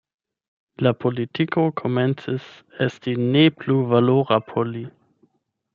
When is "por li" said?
4.51-4.85